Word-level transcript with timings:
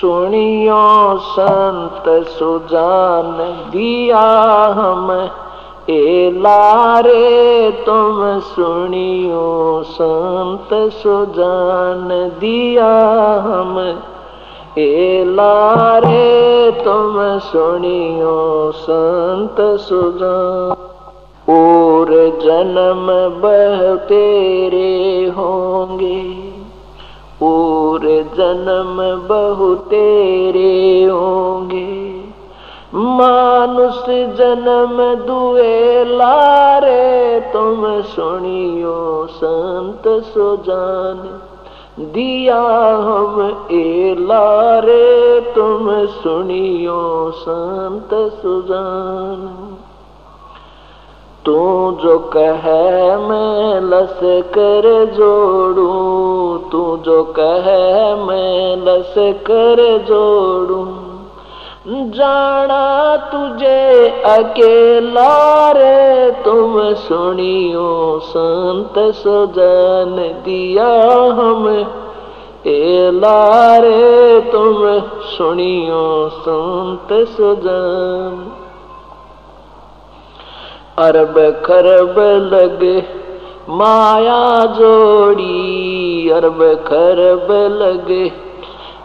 सुनियो 0.00 1.18
संत 1.18 2.26
सुजान 2.26 3.38
दिया 3.70 4.20
हम। 4.72 5.30
ए 5.90 6.32
लारे 6.34 7.70
तुम 7.70 8.40
सुनियो 8.40 9.82
संत 9.86 10.92
सुजान 10.92 12.30
दिया 12.40 12.92
हम। 13.40 13.98
ए 14.78 15.24
लारे 15.26 16.70
तुम 16.70 17.38
सुनियो 17.38 18.72
संत 18.74 19.56
सुजान। 19.60 20.76
और 21.54 22.06
जन्म 22.42 23.06
बह 23.40 23.94
तेरे 23.94 25.28
होंगे। 25.28 26.49
और 27.42 28.00
जन्म 28.36 28.96
बहु 29.28 29.74
तेरे 29.74 31.04
होंगे। 31.04 32.10
मानुष 32.94 34.04
जन्म 34.36 35.26
दुए 35.26 36.04
लारे, 36.04 37.40
तुम 37.40 38.00
सुनियो 38.02 39.26
संत 39.30 40.02
सुजान। 40.06 41.40
दिया 41.98 42.62
हम 42.96 43.66
ए 43.70 44.16
लारे, 44.18 45.40
तुम 45.40 46.06
सुनियो 46.06 47.30
संत 47.30 48.08
सुजान। 48.12 49.76
तू 51.50 51.98
जो 52.02 52.18
कहे 52.18 53.16
मैं 53.16 53.80
लस 53.80 54.20
कर 54.24 55.14
जोड़ू, 55.14 55.88
तू 56.72 56.96
जो 56.96 57.22
कहे 57.24 58.14
मैं 58.14 58.76
लस 58.76 59.14
कर 59.18 59.98
जोड़ू। 60.08 60.86
जाना 62.10 63.16
तुझे 63.16 64.08
अकेला 64.08 65.70
रे, 65.70 66.30
तुम 66.30 66.94
सुनियो 66.94 68.20
संत 68.22 69.14
सजन 69.14 70.40
दिया 70.44 71.12
हम। 71.32 71.86
ए 72.66 73.10
लारे, 73.14 74.40
तुम 74.40 74.76
सुनियो 75.22 76.28
संत 76.28 77.28
सजन। 77.28 78.52
अरब 81.00 81.62
खरब 81.66 82.14
लगे, 82.54 83.02
माया 83.68 84.66
जोड़ी 84.66 86.30
अरब 86.30 86.84
खरब 86.86 87.48
लगे। 87.82 88.32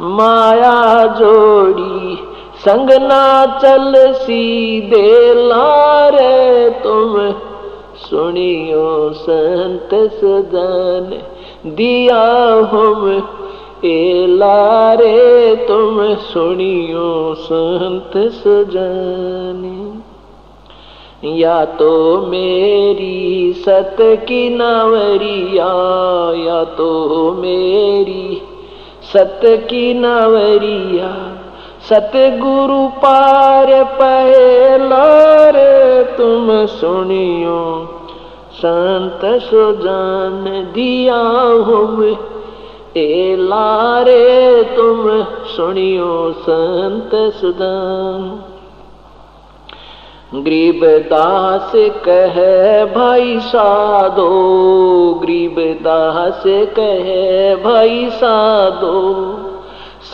माया 0.00 1.06
जोड़ी, 1.06 2.18
संग 2.56 2.90
ना 2.90 3.46
चल 3.58 4.12
सीधे 4.12 5.34
लारे 5.34 6.70
तुम। 6.70 7.34
सुनियो 7.96 9.12
संत 9.12 9.88
सदन 9.94 11.22
दिया 11.70 12.44
हम 12.72 13.28
ए 13.84 14.26
लारे 14.28 15.56
तुम। 15.68 16.14
सुनियो 16.14 17.34
संत 17.34 18.12
सजानी। 18.16 19.93
या 21.26 21.64
तो 21.64 22.20
मेरी 22.26 23.52
सत 23.52 23.96
की 24.00 24.48
नवरिया, 24.50 25.68
या 26.44 26.64
तो 26.64 27.32
मेरी 27.38 28.42
सत 29.12 29.40
की 29.44 29.94
नवरिया। 29.94 31.40
सतगुरु 31.88 32.88
पार 32.88 33.84
पहला 33.84 35.04
रे, 35.50 36.04
तुम 36.04 36.66
सुनियो। 36.66 37.88
संत 38.52 39.42
सुजान 39.42 40.70
दिया 40.74 41.20
हम 41.68 42.16
ए 42.96 43.36
लारे 43.38 44.62
तुम 44.62 45.22
सुनियो, 45.56 46.32
संत 46.38 47.10
सुदान 47.14 48.53
गरीब 50.34 50.80
दास 50.84 51.72
कह, 51.76 52.34
भाई 52.94 53.40
साधो 53.40 54.28
गरीब 55.22 55.54
दास 55.58 56.42
कह, 56.46 57.08
भाई 57.64 58.10
साधो, 58.10 59.12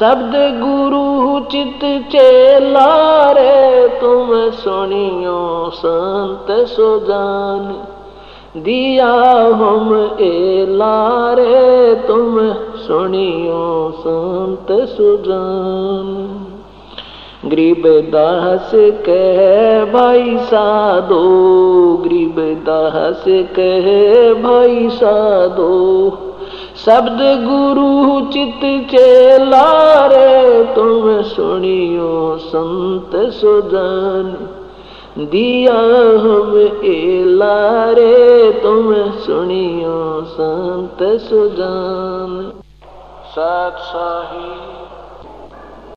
शब्द 0.00 0.32
गुरु 0.34 1.40
चित 1.40 2.08
चेला 2.12 3.30
रे, 3.30 3.88
तुम 3.88 4.50
सुनियो 4.50 5.70
संत 5.74 6.68
सुजान। 6.68 7.82
दिया 8.60 9.12
हम 9.54 10.16
ए 10.20 10.66
लारे 10.68 11.94
तुम 11.94 12.52
सुनियो 12.76 13.92
संत 14.00 14.66
सुजान। 14.88 16.46
गरीब 17.44 17.82
दास 17.86 18.70
कह, 19.08 19.92
भाई 19.92 20.38
साधो, 20.38 21.22
गरीब 22.04 22.36
दास 22.38 23.24
कह, 23.28 23.86
भाई 24.42 24.88
साधो, 24.88 26.10
शब्द 26.84 27.18
गुरु 27.20 28.20
चित 28.32 28.90
चेला 28.90 30.06
रे, 30.06 30.64
तुम 30.64 31.22
सुनियो 31.22 32.38
संत 32.40 33.10
सुजान। 33.14 34.48
दिया 35.18 35.78
हम 36.20 36.80
ए 36.84 37.24
लारे, 37.26 38.50
तुम 38.62 38.94
सुनियो 38.94 40.24
संत 40.24 40.98
सुजान। 41.02 42.52
सत 43.30 43.76
साही 43.78 44.79